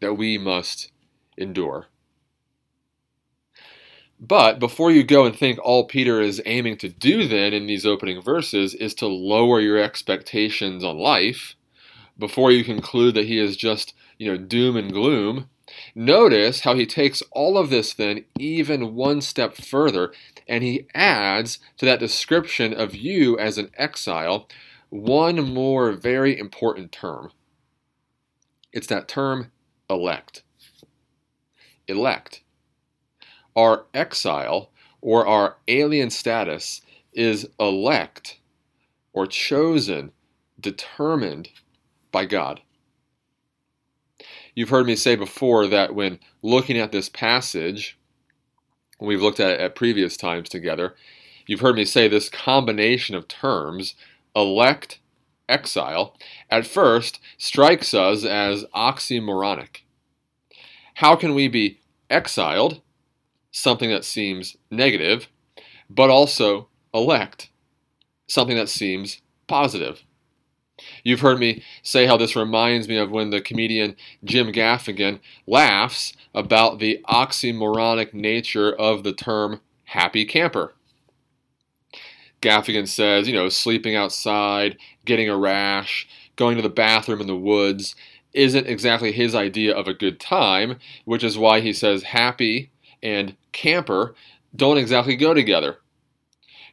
that 0.00 0.14
we 0.14 0.38
must 0.38 0.90
endure. 1.36 1.86
But 4.20 4.58
before 4.58 4.90
you 4.90 5.02
go 5.02 5.24
and 5.24 5.36
think 5.36 5.58
all 5.58 5.84
Peter 5.84 6.20
is 6.20 6.40
aiming 6.46 6.78
to 6.78 6.88
do 6.88 7.28
then 7.28 7.52
in 7.52 7.66
these 7.66 7.84
opening 7.84 8.22
verses 8.22 8.74
is 8.74 8.94
to 8.94 9.06
lower 9.06 9.60
your 9.60 9.78
expectations 9.78 10.84
on 10.84 10.98
life, 10.98 11.54
before 12.18 12.52
you 12.52 12.64
conclude 12.64 13.14
that 13.16 13.26
he 13.26 13.38
is 13.38 13.56
just, 13.56 13.92
you 14.18 14.30
know, 14.30 14.38
doom 14.38 14.76
and 14.76 14.92
gloom, 14.92 15.50
notice 15.94 16.60
how 16.60 16.74
he 16.74 16.86
takes 16.86 17.22
all 17.32 17.58
of 17.58 17.70
this 17.70 17.92
then 17.92 18.24
even 18.38 18.94
one 18.94 19.20
step 19.20 19.54
further 19.54 20.12
and 20.46 20.62
he 20.62 20.86
adds 20.94 21.58
to 21.78 21.86
that 21.86 22.00
description 22.00 22.72
of 22.72 22.94
you 22.94 23.38
as 23.38 23.58
an 23.58 23.70
exile 23.76 24.46
one 24.94 25.52
more 25.52 25.90
very 25.90 26.38
important 26.38 26.92
term. 26.92 27.32
It's 28.72 28.86
that 28.86 29.08
term 29.08 29.50
elect. 29.90 30.44
Elect. 31.88 32.42
Our 33.56 33.86
exile 33.92 34.70
or 35.00 35.26
our 35.26 35.56
alien 35.66 36.10
status 36.10 36.80
is 37.12 37.48
elect 37.58 38.38
or 39.12 39.26
chosen, 39.26 40.12
determined 40.60 41.50
by 42.12 42.24
God. 42.24 42.60
You've 44.54 44.68
heard 44.68 44.86
me 44.86 44.94
say 44.94 45.16
before 45.16 45.66
that 45.66 45.96
when 45.96 46.20
looking 46.40 46.78
at 46.78 46.92
this 46.92 47.08
passage, 47.08 47.98
we've 49.00 49.22
looked 49.22 49.40
at 49.40 49.50
it 49.50 49.60
at 49.60 49.74
previous 49.74 50.16
times 50.16 50.48
together, 50.48 50.94
you've 51.48 51.60
heard 51.60 51.74
me 51.74 51.84
say 51.84 52.06
this 52.06 52.28
combination 52.28 53.16
of 53.16 53.26
terms, 53.26 53.96
elect, 54.34 55.00
exile, 55.48 56.16
at 56.50 56.66
first 56.66 57.20
strikes 57.38 57.94
us 57.94 58.24
as 58.24 58.64
oxymoronic. 58.74 59.82
How 60.94 61.16
can 61.16 61.34
we 61.34 61.48
be 61.48 61.80
exiled 62.10 62.80
something 63.54 63.88
that 63.88 64.04
seems 64.04 64.56
negative, 64.70 65.28
but 65.88 66.10
also 66.10 66.68
elect, 66.92 67.50
something 68.26 68.56
that 68.56 68.68
seems 68.68 69.20
positive. 69.46 70.04
You've 71.04 71.20
heard 71.20 71.38
me 71.38 71.62
say 71.82 72.06
how 72.06 72.16
this 72.16 72.34
reminds 72.34 72.88
me 72.88 72.96
of 72.96 73.12
when 73.12 73.30
the 73.30 73.40
comedian 73.40 73.94
Jim 74.24 74.50
Gaffigan 74.52 75.20
laughs 75.46 76.14
about 76.34 76.80
the 76.80 77.00
oxymoronic 77.08 78.12
nature 78.12 78.72
of 78.72 79.04
the 79.04 79.12
term 79.12 79.60
happy 79.84 80.24
camper. 80.24 80.74
Gaffigan 82.44 82.86
says, 82.86 83.26
you 83.26 83.34
know, 83.34 83.48
sleeping 83.48 83.96
outside, 83.96 84.76
getting 85.04 85.28
a 85.28 85.36
rash, 85.36 86.06
going 86.36 86.56
to 86.56 86.62
the 86.62 86.68
bathroom 86.68 87.20
in 87.20 87.26
the 87.26 87.36
woods 87.36 87.96
isn't 88.34 88.66
exactly 88.66 89.12
his 89.12 89.34
idea 89.34 89.74
of 89.74 89.88
a 89.88 89.94
good 89.94 90.20
time, 90.20 90.78
which 91.04 91.24
is 91.24 91.38
why 91.38 91.60
he 91.60 91.72
says 91.72 92.02
happy 92.02 92.70
and 93.02 93.36
camper 93.52 94.14
don't 94.54 94.76
exactly 94.76 95.16
go 95.16 95.32
together. 95.32 95.78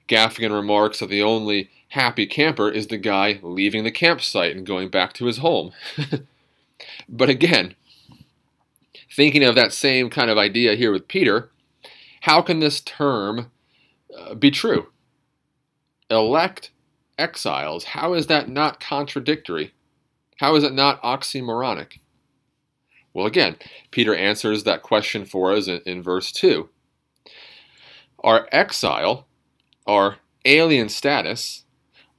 Gaffigan 0.08 0.52
remarks 0.52 1.00
that 1.00 1.10
the 1.10 1.22
only 1.22 1.70
happy 1.90 2.26
camper 2.26 2.70
is 2.70 2.88
the 2.88 2.98
guy 2.98 3.40
leaving 3.42 3.84
the 3.84 3.92
campsite 3.92 4.56
and 4.56 4.66
going 4.66 4.90
back 4.90 5.14
to 5.14 5.26
his 5.26 5.38
home. 5.38 5.72
but 7.10 7.30
again, 7.30 7.76
thinking 9.16 9.44
of 9.44 9.56
that 9.56 9.72
same 9.72 10.10
kind 10.10 10.30
of 10.30 10.38
idea 10.38 10.76
here 10.76 10.92
with 10.92 11.08
Peter, 11.08 11.50
how 12.22 12.42
can 12.42 12.60
this 12.60 12.82
term 12.82 13.52
uh, 14.18 14.34
be 14.34 14.52
true? 14.52 14.88
Elect 16.12 16.72
exiles, 17.18 17.86
how 17.86 18.14
is 18.14 18.28
that 18.28 18.50
not 18.50 18.80
contradictory? 18.80 19.74
How 20.38 20.56
is 20.56 20.64
it 20.64 20.74
not 20.74 21.02
oxymoronic? 21.02 22.00
Well, 23.14 23.26
again, 23.26 23.56
Peter 23.92 24.16
answers 24.16 24.64
that 24.64 24.82
question 24.82 25.26
for 25.26 25.54
us 25.54 25.68
in, 25.68 25.82
in 25.86 26.04
verse 26.04 26.32
2. 26.32 26.70
Our 28.24 28.48
exile, 28.52 29.26
our 29.88 30.18
alien 30.46 30.90
status, 30.90 31.64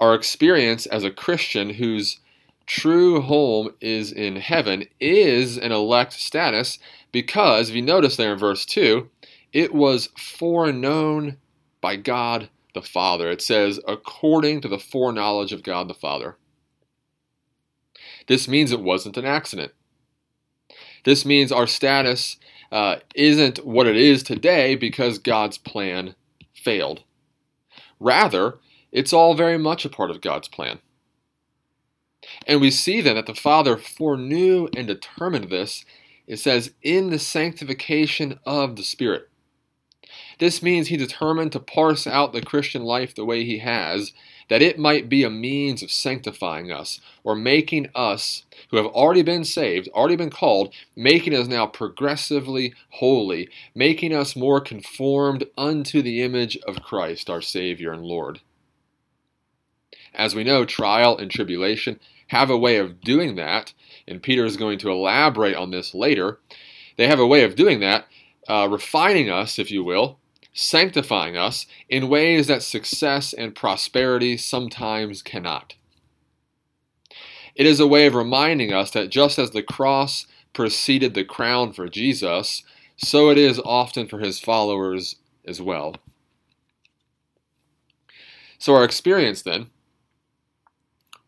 our 0.00 0.14
experience 0.14 0.86
as 0.86 1.04
a 1.04 1.10
Christian 1.10 1.70
whose 1.70 2.20
true 2.66 3.20
home 3.20 3.70
is 3.80 4.12
in 4.12 4.36
heaven 4.36 4.84
is 5.00 5.58
an 5.58 5.72
elect 5.72 6.12
status 6.12 6.78
because, 7.12 7.68
if 7.68 7.76
you 7.76 7.82
notice 7.82 8.16
there 8.16 8.32
in 8.32 8.38
verse 8.38 8.64
2, 8.64 9.08
it 9.52 9.74
was 9.74 10.08
foreknown 10.16 11.36
by 11.80 11.96
God 11.96 12.48
the 12.74 12.82
Father. 12.82 13.30
It 13.30 13.42
says, 13.42 13.80
according 13.86 14.60
to 14.62 14.68
the 14.68 14.78
foreknowledge 14.78 15.52
of 15.52 15.62
God 15.62 15.88
the 15.88 15.94
Father. 15.94 16.36
This 18.28 18.48
means 18.48 18.72
it 18.72 18.80
wasn't 18.80 19.16
an 19.16 19.24
accident. 19.24 19.72
This 21.04 21.24
means 21.24 21.50
our 21.50 21.66
status 21.66 22.36
uh, 22.70 22.96
isn't 23.14 23.66
what 23.66 23.86
it 23.86 23.96
is 23.96 24.22
today 24.22 24.76
because 24.76 25.18
God's 25.18 25.58
plan 25.58 26.14
failed. 26.54 27.02
Rather, 27.98 28.58
it's 28.90 29.12
all 29.12 29.34
very 29.34 29.58
much 29.58 29.84
a 29.84 29.90
part 29.90 30.10
of 30.10 30.20
God's 30.20 30.48
plan. 30.48 30.80
And 32.46 32.60
we 32.60 32.70
see 32.70 33.00
then 33.00 33.16
that 33.16 33.26
the 33.26 33.34
Father 33.34 33.76
foreknew 33.76 34.68
and 34.76 34.86
determined 34.86 35.50
this. 35.50 35.84
It 36.26 36.38
says, 36.38 36.72
in 36.82 37.10
the 37.10 37.18
sanctification 37.18 38.38
of 38.46 38.76
the 38.76 38.84
Spirit. 38.84 39.28
This 40.38 40.62
means 40.62 40.88
he 40.88 40.96
determined 40.96 41.52
to 41.52 41.60
parse 41.60 42.06
out 42.06 42.32
the 42.32 42.42
Christian 42.42 42.82
life 42.82 43.14
the 43.14 43.24
way 43.24 43.44
he 43.44 43.58
has, 43.58 44.12
that 44.48 44.62
it 44.62 44.78
might 44.78 45.08
be 45.08 45.24
a 45.24 45.30
means 45.30 45.82
of 45.82 45.90
sanctifying 45.90 46.70
us, 46.70 47.00
or 47.24 47.34
making 47.34 47.88
us, 47.94 48.44
who 48.70 48.76
have 48.76 48.86
already 48.86 49.22
been 49.22 49.44
saved, 49.44 49.88
already 49.94 50.16
been 50.16 50.30
called, 50.30 50.74
making 50.96 51.34
us 51.34 51.46
now 51.46 51.66
progressively 51.66 52.74
holy, 52.90 53.48
making 53.74 54.14
us 54.14 54.36
more 54.36 54.60
conformed 54.60 55.44
unto 55.56 56.02
the 56.02 56.22
image 56.22 56.56
of 56.66 56.82
Christ, 56.82 57.30
our 57.30 57.40
Savior 57.40 57.92
and 57.92 58.04
Lord. 58.04 58.40
As 60.14 60.34
we 60.34 60.44
know, 60.44 60.64
trial 60.64 61.16
and 61.16 61.30
tribulation 61.30 61.98
have 62.28 62.50
a 62.50 62.58
way 62.58 62.76
of 62.76 63.00
doing 63.00 63.36
that, 63.36 63.72
and 64.06 64.22
Peter 64.22 64.44
is 64.44 64.56
going 64.56 64.78
to 64.78 64.90
elaborate 64.90 65.54
on 65.54 65.70
this 65.70 65.94
later. 65.94 66.38
They 66.96 67.06
have 67.06 67.20
a 67.20 67.26
way 67.26 67.44
of 67.44 67.56
doing 67.56 67.80
that, 67.80 68.06
uh, 68.48 68.68
refining 68.70 69.30
us, 69.30 69.58
if 69.58 69.70
you 69.70 69.84
will, 69.84 70.18
sanctifying 70.52 71.36
us 71.36 71.66
in 71.88 72.08
ways 72.08 72.46
that 72.46 72.62
success 72.62 73.32
and 73.32 73.54
prosperity 73.54 74.36
sometimes 74.36 75.22
cannot. 75.22 75.74
It 77.54 77.66
is 77.66 77.80
a 77.80 77.86
way 77.86 78.06
of 78.06 78.14
reminding 78.14 78.72
us 78.72 78.90
that 78.92 79.10
just 79.10 79.38
as 79.38 79.50
the 79.50 79.62
cross 79.62 80.26
preceded 80.52 81.14
the 81.14 81.24
crown 81.24 81.72
for 81.72 81.88
Jesus, 81.88 82.62
so 82.96 83.30
it 83.30 83.38
is 83.38 83.60
often 83.64 84.06
for 84.06 84.18
his 84.18 84.38
followers 84.38 85.16
as 85.46 85.60
well. 85.60 85.96
So, 88.58 88.74
our 88.74 88.84
experience 88.84 89.42
then, 89.42 89.70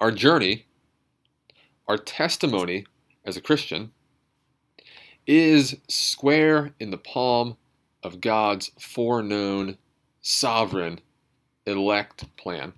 our 0.01 0.13
journey, 0.13 0.67
our 1.89 1.99
testimony 1.99 2.87
as 3.25 3.37
a 3.37 3.41
Christian, 3.41 3.91
is 5.27 5.77
square 5.89 6.75
in 6.79 6.91
the 6.91 6.99
palm 6.99 7.57
of 8.05 8.21
God's 8.21 8.71
foreknown, 8.79 9.79
sovereign, 10.21 11.01
elect 11.67 12.37
plan. 12.37 12.75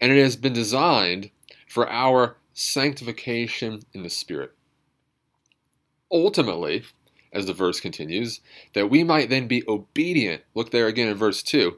And 0.00 0.10
it 0.10 0.20
has 0.22 0.36
been 0.36 0.54
designed 0.54 1.30
for 1.68 1.88
our 1.88 2.38
sanctification 2.54 3.82
in 3.92 4.02
the 4.02 4.10
Spirit. 4.10 4.52
Ultimately, 6.10 6.84
as 7.32 7.46
the 7.46 7.52
verse 7.52 7.78
continues, 7.78 8.40
that 8.72 8.90
we 8.90 9.04
might 9.04 9.30
then 9.30 9.46
be 9.46 9.62
obedient. 9.68 10.42
Look 10.54 10.70
there 10.70 10.88
again 10.88 11.08
in 11.08 11.16
verse 11.16 11.42
2 11.42 11.76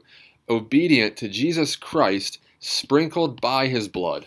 obedient 0.49 1.15
to 1.17 1.29
Jesus 1.29 1.75
Christ, 1.75 2.39
sprinkled 2.59 3.39
by 3.39 3.67
his 3.67 3.87
blood. 3.87 4.25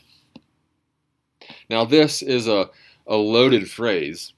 Now, 1.69 1.85
this 1.85 2.23
is 2.23 2.49
a, 2.49 2.71
a 3.07 3.17
loaded 3.17 3.71
phrase 3.71 4.33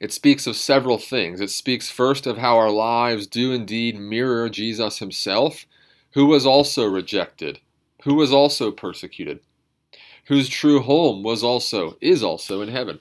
it 0.00 0.12
speaks 0.12 0.46
of 0.46 0.56
several 0.56 0.98
things. 0.98 1.40
It 1.40 1.50
speaks 1.50 1.90
first 1.90 2.26
of 2.26 2.38
how 2.38 2.56
our 2.56 2.70
lives 2.70 3.26
do 3.26 3.52
indeed 3.52 3.98
mirror 3.98 4.48
Jesus 4.48 4.98
himself, 4.98 5.64
who 6.12 6.26
was 6.26 6.46
also 6.46 6.86
rejected, 6.86 7.60
who 8.04 8.14
was 8.14 8.32
also 8.32 8.70
persecuted, 8.70 9.40
whose 10.26 10.48
true 10.48 10.80
home 10.80 11.22
was 11.22 11.42
also 11.42 11.96
is 12.00 12.22
also 12.22 12.60
in 12.60 12.68
heaven. 12.68 12.98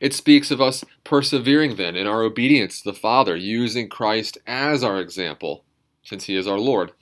It 0.00 0.14
speaks 0.14 0.50
of 0.50 0.60
us 0.62 0.82
persevering 1.04 1.76
then 1.76 1.94
in 1.94 2.06
our 2.06 2.22
obedience 2.22 2.80
to 2.80 2.90
the 2.90 2.98
Father, 2.98 3.36
using 3.36 3.88
Christ 3.88 4.38
as 4.46 4.82
our 4.82 5.00
example, 5.00 5.64
since 6.02 6.24
he 6.24 6.36
is 6.36 6.46
our 6.46 6.58
Lord. 6.58 6.92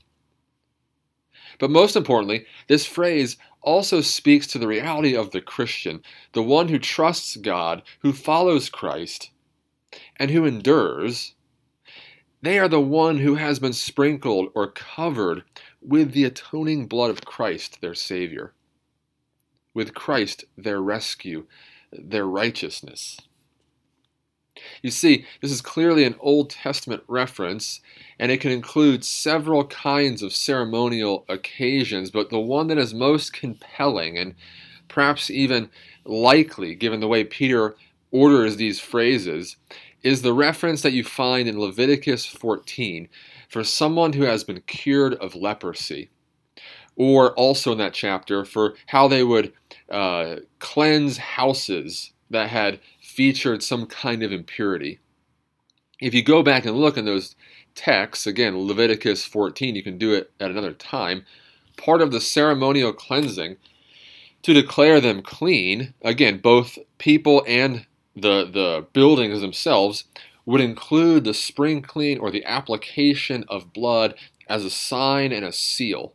But 1.60 1.70
most 1.70 1.96
importantly, 1.96 2.46
this 2.66 2.87
phrase 2.87 3.37
also 3.62 4.00
speaks 4.00 4.46
to 4.48 4.58
the 4.58 4.68
reality 4.68 5.16
of 5.16 5.30
the 5.30 5.40
Christian, 5.40 6.02
the 6.32 6.42
one 6.42 6.68
who 6.68 6.78
trusts 6.78 7.36
God, 7.36 7.82
who 8.00 8.12
follows 8.12 8.68
Christ, 8.68 9.30
and 10.16 10.30
who 10.30 10.44
endures. 10.44 11.34
They 12.40 12.58
are 12.58 12.68
the 12.68 12.80
one 12.80 13.18
who 13.18 13.34
has 13.34 13.58
been 13.58 13.72
sprinkled 13.72 14.50
or 14.54 14.70
covered 14.70 15.42
with 15.80 16.12
the 16.12 16.24
atoning 16.24 16.86
blood 16.86 17.10
of 17.10 17.24
Christ, 17.24 17.80
their 17.80 17.94
Savior. 17.94 18.52
With 19.74 19.94
Christ, 19.94 20.44
their 20.56 20.80
rescue, 20.80 21.46
their 21.92 22.26
righteousness. 22.26 23.18
You 24.82 24.90
see, 24.90 25.24
this 25.40 25.50
is 25.50 25.60
clearly 25.60 26.04
an 26.04 26.16
Old 26.20 26.50
Testament 26.50 27.02
reference, 27.08 27.80
and 28.18 28.30
it 28.32 28.40
can 28.40 28.50
include 28.50 29.04
several 29.04 29.66
kinds 29.66 30.22
of 30.22 30.32
ceremonial 30.32 31.24
occasions, 31.28 32.10
but 32.10 32.30
the 32.30 32.38
one 32.38 32.68
that 32.68 32.78
is 32.78 32.94
most 32.94 33.32
compelling 33.32 34.18
and 34.18 34.34
perhaps 34.88 35.30
even 35.30 35.70
likely, 36.04 36.74
given 36.74 37.00
the 37.00 37.08
way 37.08 37.24
Peter 37.24 37.76
orders 38.10 38.56
these 38.56 38.80
phrases, 38.80 39.56
is 40.02 40.22
the 40.22 40.32
reference 40.32 40.82
that 40.82 40.92
you 40.92 41.04
find 41.04 41.48
in 41.48 41.60
Leviticus 41.60 42.24
14 42.26 43.08
for 43.48 43.64
someone 43.64 44.12
who 44.12 44.22
has 44.22 44.44
been 44.44 44.60
cured 44.62 45.14
of 45.14 45.34
leprosy. 45.34 46.10
Or 46.96 47.32
also 47.34 47.72
in 47.72 47.78
that 47.78 47.94
chapter 47.94 48.44
for 48.44 48.74
how 48.86 49.06
they 49.08 49.22
would 49.22 49.52
uh, 49.90 50.36
cleanse 50.58 51.16
houses 51.16 52.12
that 52.30 52.48
had 52.50 52.80
featured 53.18 53.64
some 53.64 53.84
kind 53.84 54.22
of 54.22 54.30
impurity. 54.30 55.00
If 56.00 56.14
you 56.14 56.22
go 56.22 56.40
back 56.40 56.64
and 56.64 56.76
look 56.76 56.96
in 56.96 57.04
those 57.04 57.34
texts, 57.75 58.28
again, 58.28 58.56
Leviticus 58.56 59.25
14, 59.25 59.75
you 59.75 59.82
can 59.82 59.98
do 59.98 60.14
it 60.14 60.30
at 60.38 60.52
another 60.52 60.72
time, 60.72 61.26
part 61.76 62.00
of 62.00 62.12
the 62.12 62.20
ceremonial 62.20 62.92
cleansing 62.92 63.56
to 64.42 64.54
declare 64.54 65.00
them 65.00 65.20
clean, 65.20 65.94
again, 66.00 66.38
both 66.38 66.78
people 66.98 67.42
and 67.48 67.87
the, 68.14 68.44
the 68.44 68.87
buildings 68.92 69.40
themselves, 69.40 70.04
would 70.46 70.60
include 70.60 71.25
the 71.25 71.34
sprinkling 71.34 72.20
or 72.20 72.30
the 72.30 72.44
application 72.44 73.44
of 73.48 73.72
blood 73.72 74.14
as 74.48 74.64
a 74.64 74.70
sign 74.70 75.32
and 75.32 75.44
a 75.44 75.50
seal. 75.50 76.12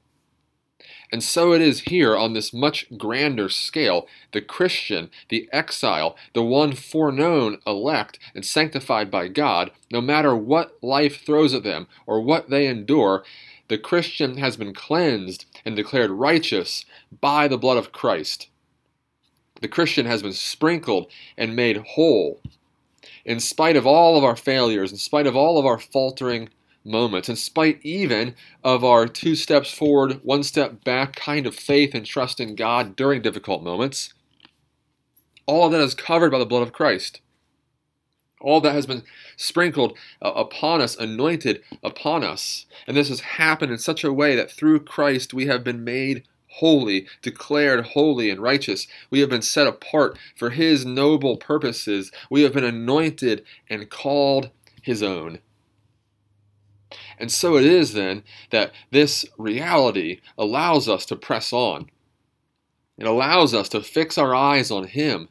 And 1.13 1.23
so 1.23 1.53
it 1.53 1.61
is 1.61 1.81
here 1.81 2.17
on 2.17 2.33
this 2.33 2.51
much 2.51 2.87
grander 2.97 3.47
scale. 3.47 4.07
The 4.31 4.41
Christian, 4.41 5.11
the 5.29 5.47
exile, 5.53 6.17
the 6.33 6.41
one 6.41 6.73
foreknown, 6.73 7.59
elect, 7.67 8.17
and 8.33 8.43
sanctified 8.43 9.11
by 9.11 9.27
God, 9.27 9.69
no 9.91 10.01
matter 10.01 10.35
what 10.35 10.75
life 10.81 11.23
throws 11.23 11.53
at 11.53 11.61
them 11.61 11.85
or 12.07 12.19
what 12.19 12.49
they 12.49 12.65
endure, 12.65 13.23
the 13.67 13.77
Christian 13.77 14.37
has 14.37 14.57
been 14.57 14.73
cleansed 14.73 15.45
and 15.63 15.75
declared 15.75 16.09
righteous 16.09 16.83
by 17.21 17.47
the 17.47 17.59
blood 17.59 17.77
of 17.77 17.91
Christ. 17.91 18.47
The 19.61 19.67
Christian 19.67 20.07
has 20.07 20.23
been 20.23 20.33
sprinkled 20.33 21.11
and 21.37 21.55
made 21.55 21.77
whole. 21.77 22.41
In 23.23 23.39
spite 23.39 23.75
of 23.75 23.85
all 23.85 24.17
of 24.17 24.23
our 24.23 24.35
failures, 24.35 24.91
in 24.91 24.97
spite 24.97 25.27
of 25.27 25.35
all 25.35 25.59
of 25.59 25.65
our 25.67 25.77
faltering 25.77 26.49
moments, 26.83 27.29
in 27.29 27.35
spite 27.35 27.79
even 27.83 28.35
of 28.63 28.83
our 28.83 29.07
two 29.07 29.35
steps 29.35 29.71
forward, 29.71 30.19
one 30.23 30.43
step 30.43 30.83
back 30.83 31.15
kind 31.15 31.47
of 31.47 31.55
faith 31.55 31.93
and 31.93 32.05
trust 32.05 32.39
in 32.39 32.55
God 32.55 32.95
during 32.95 33.21
difficult 33.21 33.63
moments. 33.63 34.13
All 35.45 35.65
of 35.65 35.71
that 35.71 35.81
is 35.81 35.95
covered 35.95 36.31
by 36.31 36.39
the 36.39 36.45
blood 36.45 36.63
of 36.63 36.73
Christ. 36.73 37.21
All 38.41 38.59
that 38.61 38.73
has 38.73 38.85
been 38.85 39.03
sprinkled 39.37 39.97
uh, 40.21 40.33
upon 40.35 40.81
us, 40.81 40.97
anointed 40.97 41.61
upon 41.81 42.23
us. 42.23 42.65
And 42.87 42.95
this 42.95 43.09
has 43.09 43.21
happened 43.21 43.71
in 43.71 43.77
such 43.77 44.03
a 44.03 44.13
way 44.13 44.35
that 44.35 44.51
through 44.51 44.81
Christ 44.81 45.33
we 45.33 45.45
have 45.45 45.63
been 45.63 45.83
made 45.83 46.23
holy, 46.47 47.07
declared 47.21 47.87
holy 47.87 48.29
and 48.29 48.41
righteous. 48.41 48.87
We 49.09 49.21
have 49.21 49.29
been 49.29 49.41
set 49.41 49.65
apart 49.65 50.17
for 50.35 50.51
His 50.51 50.85
noble 50.85 51.37
purposes. 51.37 52.11
We 52.29 52.43
have 52.43 52.53
been 52.53 52.63
anointed 52.63 53.43
and 53.69 53.89
called 53.89 54.51
His 54.81 55.01
own. 55.01 55.39
And 57.19 57.31
so 57.31 57.57
it 57.57 57.65
is 57.65 57.93
then 57.93 58.23
that 58.49 58.71
this 58.91 59.25
reality 59.37 60.19
allows 60.37 60.87
us 60.89 61.05
to 61.07 61.15
press 61.15 61.53
on. 61.53 61.89
It 62.97 63.07
allows 63.07 63.53
us 63.53 63.69
to 63.69 63.81
fix 63.81 64.17
our 64.17 64.35
eyes 64.35 64.69
on 64.69 64.85
Him. 64.85 65.29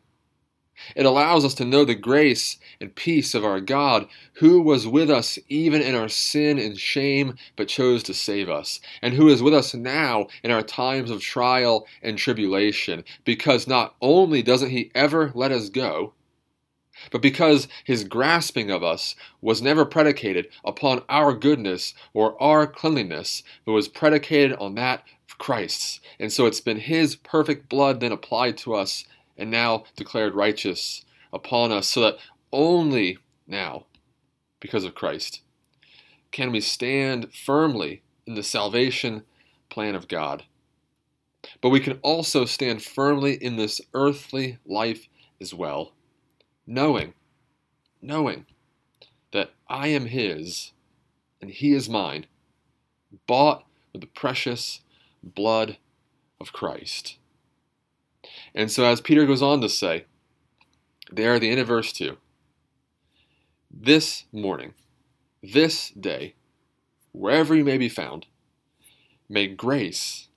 It 0.96 1.06
allows 1.06 1.44
us 1.44 1.54
to 1.54 1.64
know 1.64 1.84
the 1.84 1.94
grace 1.94 2.58
and 2.80 2.94
peace 2.94 3.34
of 3.34 3.44
our 3.44 3.60
God, 3.60 4.08
who 4.34 4.60
was 4.60 4.86
with 4.86 5.10
us 5.10 5.38
even 5.48 5.80
in 5.80 5.94
our 5.94 6.08
sin 6.08 6.58
and 6.58 6.76
shame, 6.76 7.36
but 7.54 7.68
chose 7.68 8.02
to 8.04 8.14
save 8.14 8.50
us, 8.50 8.80
and 9.00 9.14
who 9.14 9.28
is 9.28 9.42
with 9.42 9.54
us 9.54 9.74
now 9.74 10.26
in 10.42 10.50
our 10.50 10.62
times 10.62 11.10
of 11.10 11.20
trial 11.20 11.86
and 12.02 12.18
tribulation, 12.18 13.04
because 13.24 13.68
not 13.68 13.94
only 14.00 14.42
doesn't 14.42 14.70
He 14.70 14.90
ever 14.94 15.30
let 15.34 15.52
us 15.52 15.68
go, 15.68 16.14
but 17.10 17.22
because 17.22 17.68
his 17.84 18.04
grasping 18.04 18.70
of 18.70 18.82
us 18.82 19.14
was 19.40 19.62
never 19.62 19.84
predicated 19.84 20.48
upon 20.64 21.02
our 21.08 21.34
goodness 21.34 21.94
or 22.12 22.40
our 22.42 22.66
cleanliness, 22.66 23.42
but 23.64 23.72
was 23.72 23.88
predicated 23.88 24.56
on 24.58 24.74
that 24.74 25.04
of 25.28 25.38
Christ's. 25.38 26.00
And 26.18 26.32
so 26.32 26.46
it's 26.46 26.60
been 26.60 26.80
his 26.80 27.16
perfect 27.16 27.68
blood 27.68 28.00
then 28.00 28.12
applied 28.12 28.56
to 28.58 28.74
us 28.74 29.04
and 29.36 29.50
now 29.50 29.84
declared 29.96 30.34
righteous 30.34 31.04
upon 31.32 31.72
us, 31.72 31.88
so 31.88 32.02
that 32.02 32.18
only 32.52 33.18
now, 33.46 33.86
because 34.60 34.84
of 34.84 34.94
Christ, 34.94 35.40
can 36.30 36.52
we 36.52 36.60
stand 36.60 37.32
firmly 37.34 38.02
in 38.26 38.34
the 38.34 38.42
salvation 38.42 39.22
plan 39.72 39.94
of 39.94 40.06
God. 40.06 40.44
But 41.60 41.70
we 41.70 41.80
can 41.80 41.98
also 42.02 42.44
stand 42.44 42.82
firmly 42.82 43.34
in 43.34 43.56
this 43.56 43.80
earthly 43.94 44.58
life 44.64 45.08
as 45.40 45.52
well 45.52 45.92
knowing, 46.66 47.14
knowing 48.00 48.46
that 49.32 49.50
I 49.68 49.88
am 49.88 50.06
His 50.06 50.72
and 51.40 51.50
He 51.50 51.72
is 51.72 51.88
mine, 51.88 52.26
bought 53.26 53.64
with 53.92 54.00
the 54.00 54.06
precious 54.06 54.80
blood 55.22 55.78
of 56.40 56.52
Christ. 56.52 57.18
And 58.54 58.70
so, 58.70 58.84
as 58.84 59.00
Peter 59.00 59.26
goes 59.26 59.42
on 59.42 59.60
to 59.60 59.68
say, 59.68 60.04
there 61.10 61.34
at 61.34 61.40
the 61.40 61.50
end 61.50 61.60
of 61.60 61.68
verse 61.68 61.92
2, 61.92 62.16
this 63.70 64.24
morning, 64.32 64.74
this 65.42 65.90
day, 65.90 66.34
wherever 67.12 67.54
you 67.54 67.64
may 67.64 67.78
be 67.78 67.88
found, 67.88 68.26
may 69.28 69.46
grace 69.46 70.28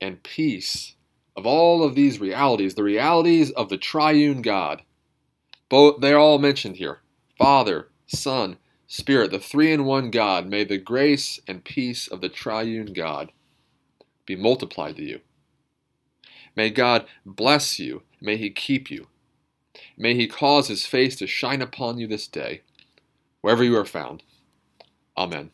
and 0.00 0.22
peace 0.22 0.94
of 1.36 1.46
all 1.46 1.82
of 1.82 1.94
these 1.94 2.20
realities, 2.20 2.74
the 2.74 2.82
realities 2.82 3.50
of 3.52 3.68
the 3.68 3.76
triune 3.76 4.42
God, 4.42 4.82
both 5.70 6.00
they're 6.00 6.18
all 6.18 6.38
mentioned 6.38 6.76
here. 6.76 6.98
Father, 7.38 7.88
Son, 8.06 8.58
Spirit, 8.86 9.30
the 9.30 9.38
three 9.38 9.72
in 9.72 9.86
one 9.86 10.10
God, 10.10 10.46
may 10.46 10.64
the 10.64 10.76
grace 10.76 11.40
and 11.46 11.64
peace 11.64 12.08
of 12.08 12.20
the 12.20 12.28
triune 12.28 12.92
God 12.92 13.32
be 14.26 14.36
multiplied 14.36 14.96
to 14.96 15.02
you. 15.02 15.20
May 16.54 16.68
God 16.68 17.06
bless 17.24 17.78
you. 17.78 18.02
May 18.20 18.36
he 18.36 18.50
keep 18.50 18.90
you. 18.90 19.06
May 19.96 20.14
he 20.14 20.26
cause 20.26 20.68
his 20.68 20.84
face 20.84 21.16
to 21.16 21.26
shine 21.26 21.62
upon 21.62 21.98
you 21.98 22.06
this 22.06 22.26
day, 22.26 22.62
wherever 23.40 23.64
you 23.64 23.76
are 23.76 23.84
found. 23.84 24.22
Amen. 25.16 25.50